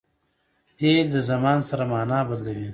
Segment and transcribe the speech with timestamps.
[0.77, 2.69] فعل د زمان سره مانا بدلوي.